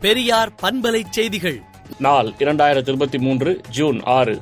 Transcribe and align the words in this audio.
பெரியார் 0.00 0.50
பண்பலை 0.62 1.02
செய்திகள். 1.10 1.62
நாள் 1.98 2.26
இரண்டாயிரத்தி 2.38 2.88
இருபத்தி 2.88 3.18
மூன்று 3.18 3.60
ஜூன் 3.70 4.00
ஆறு. 4.04 4.40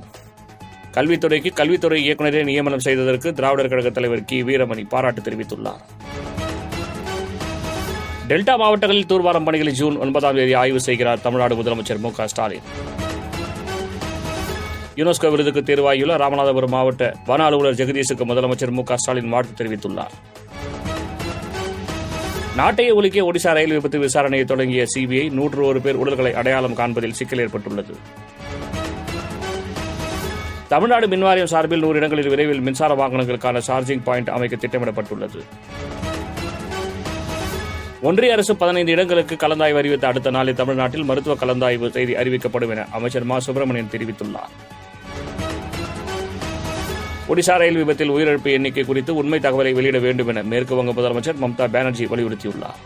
கல்வித்துறைக்கு 0.92 1.52
கல்வித்துறை 1.52 2.10
இயக்குநரை 2.10 2.44
நியமனம் 2.44 2.78
செய்ததற்கு 2.78 3.32
திராவிடர் 3.32 3.68
கழக 3.68 3.90
தலைவர் 3.90 4.24
கி. 4.24 4.42
வீரமணி 4.42 4.88
பாராட்டு 4.88 5.20
தெரிவித்துள்ளார். 5.20 5.82
டெல்டா 8.28 8.56
மாவட்டங்களில் 8.56 9.06
தூர்வாரம் 9.06 9.44
பணிகளை 9.44 9.72
ஜூன் 9.72 9.96
ஒன்பதாம் 9.96 10.34
தேதி 10.34 10.54
ஆய்வு 10.54 10.80
செய்கிறார் 10.80 11.20
தமிழ்நாடு 11.20 11.54
முதலமைச்சர் 11.54 11.98
மு 11.98 12.10
ஸ்டாலின். 12.24 12.62
யுனெஸ்கோ 14.96 15.30
விருதுக்கு 15.30 15.62
தேர்வாகியுள்ள 15.62 16.16
ராமநாதபுரம் 16.16 16.68
மாவட்ட 16.68 17.14
வன 17.26 17.44
அலுவலர் 17.44 17.74
ஜெகதீஷுக்கு 17.74 18.24
முதலமைச்சர் 18.24 18.70
மு 18.70 18.82
ஸ்டாலின் 18.94 19.28
வாழ்த்து 19.28 19.64
தெரிவித்துள்ளார். 19.64 20.14
நாட்டையே 22.56 22.94
ஒழிக்க 22.94 23.32
ஒடிசா 23.32 23.52
ரயில் 23.52 23.72
விபத்து 23.72 23.98
விசாரணையை 23.98 24.44
தொடங்கிய 24.44 24.86
சிபிஐ 24.94 25.30
நூற்று 25.30 25.64
ஒரு 25.64 25.80
பேர் 25.80 25.94
உடல்களை 25.94 26.34
அடையாளம் 26.34 26.74
காண்பதில் 26.74 27.12
சிக்கல் 27.12 27.38
ஏற்பட்டுள்ளது. 27.38 27.96
தமிழ்நாடு 30.68 31.06
மின்வாரியம் 31.06 31.44
சார்பில் 31.44 31.80
நூறு 31.80 31.96
இடங்களில் 31.96 32.28
விரைவில் 32.28 32.60
மின்சார 32.60 32.94
வாகனங்களுக்கான 32.94 33.60
சார்ஜிங் 33.66 34.02
பாயிண்ட் 34.04 34.28
அமைக்க 34.28 34.56
திட்டமிடப்பட்டுள்ளது. 34.56 35.42
ஒன்றிய 38.00 38.32
அரசு 38.32 38.56
பதினைந்து 38.56 38.92
இடங்களுக்கு 38.92 39.34
கலந்தாய்வு 39.34 39.76
அறிவித்த 39.76 40.06
அடுத்த 40.06 40.30
நாளில் 40.30 40.54
தமிழ்நாட்டில் 40.54 41.04
மருத்துவ 41.04 41.36
கலந்தாய்வு 41.36 41.90
செய்தி 41.90 42.14
அறிவிக்கப்படும் 42.14 42.70
என 42.70 42.86
அமைச்சர் 42.90 43.24
மா. 43.24 43.38
சுப்பிரமணியன் 43.38 43.90
தெரிவித்துள்ளார். 43.92 44.65
ஒடிசா 47.28 47.54
ரயில் 47.56 47.76
விபத்தில் 47.76 48.10
உயிரிழப்பு 48.10 48.50
எண்ணிக்கை 48.52 48.84
குறித்து 48.84 49.14
உண்மை 49.14 49.38
தகவலை 49.38 49.72
வெளியிட 49.72 49.98
வேண்டும் 49.98 50.28
என 50.28 50.42
மேற்குவங்க 50.42 50.92
முதலமைச்சர் 50.98 51.40
மம்தா 51.40 51.64
பானர்ஜி 51.72 52.04
வலியுறுத்தியுள்ளார். 52.04 52.78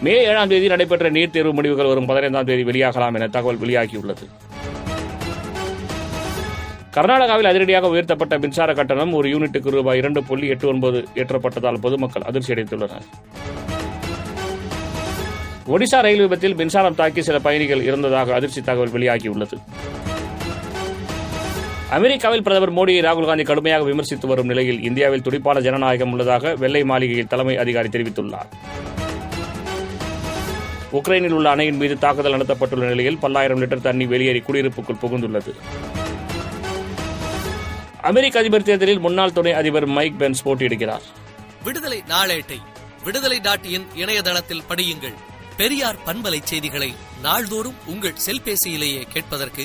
மே 0.00 0.14
ஏழாம் 0.24 0.48
தேதி 0.48 0.66
நடைபெற்ற 0.66 1.10
நீட் 1.10 1.30
தேர்வு 1.30 1.52
முடிவுகள் 1.52 1.86
வரும் 1.86 2.06
பதினைந்தாம் 2.06 2.44
தேதி 2.44 2.64
வெளியாகலாம் 2.70 3.14
என 3.14 3.28
தகவல் 3.28 3.56
வெளியாகியுள்ளது. 3.56 4.26
கர்நாடகாவில் 6.96 7.50
அதிரடியாக 7.50 7.88
உயர்த்தப்பட்ட 7.88 8.38
மின்சார 8.38 8.74
கட்டணம் 8.74 9.12
ஒரு 9.12 9.28
யூனிட்டுக்கு 9.28 9.70
ரூபாய் 9.70 9.98
இரண்டு 9.98 10.24
புள்ளி 10.24 10.46
எட்டு 10.46 10.68
ஒன்பது 10.68 11.08
ஏற்றப்பட்டதால் 11.14 11.80
பொதுமக்கள் 11.80 12.22
அதிர்ச்சி 12.22 12.52
அடைந்துள்ளனர். 12.54 13.06
ஒடிசா 15.66 16.00
ரயில் 16.00 16.20
விபத்தில் 16.20 16.54
மின்சாரம் 16.54 16.94
தாக்கி 16.94 17.22
சில 17.22 17.38
பயணிகள் 17.38 17.84
இறந்ததாக 17.84 18.34
அதிர்ச்சி 18.34 18.60
தகவல் 18.60 18.90
வெளியாகியுள்ளது. 18.90 19.58
அமெரிக்காவில் 21.96 22.42
பிரதமர் 22.42 22.74
மோடியை 22.76 23.00
ராகுல் 23.06 23.26
காந்தி 23.28 23.44
கடுமையாக 23.44 23.84
விமர்சித்து 23.84 24.26
வரும் 24.26 24.46
நிலையில் 24.46 24.82
இந்தியாவில் 24.82 25.22
துடிப்பான 25.22 25.60
ஜனநாயகம் 25.60 26.12
உள்ளதாக 26.12 26.54
வெள்ளை 26.62 26.84
மாளிகையில் 26.90 27.28
தலைமை 27.32 27.56
அதிகாரி 27.56 27.88
தெரிவித்துள்ளார். 27.88 28.48
உக்ரைனில் 30.98 31.34
உள்ள 31.38 31.50
அணையின் 31.50 31.76
மீது 31.76 31.98
தாக்குதல் 31.98 32.36
நடத்தப்பட்டுள்ள 32.36 32.88
நிலையில் 32.92 33.18
பல்லாயிரம் 33.18 33.60
லிட்டர் 33.62 33.84
தண்ணி 33.88 34.06
வெளியேறி 34.06 34.42
குடியிருப்புக்குள் 34.46 35.00
புகுந்துள்ளது. 35.02 35.54
அமெரிக்க 38.10 38.38
அதிபர் 38.38 38.66
தேர்தலில் 38.70 38.98
முன்னாள் 38.98 39.32
துணை 39.32 39.52
அதிபர் 39.52 39.86
மைக் 39.86 40.18
பென்ஸ் 40.18 40.42
போட்டியிடுகிறார். 40.48 41.06
விடுதலை 41.64 42.02
நாளேட்டை 42.08 42.58
விடுதலை 43.04 43.40
டாட் 43.40 43.70
இன் 43.76 43.86
இணையதளத்தில் 43.94 44.66
படியுங்கள். 44.68 45.16
பெரியார் 45.56 46.02
பண்பலை 46.06 46.42
செய்திகளை 46.42 46.94
நாள்தோறும் 47.22 47.80
உங்கள் 47.86 48.20
செல்பேசியிலேயே 48.26 49.02
கேட்பதற்கு 49.14 49.64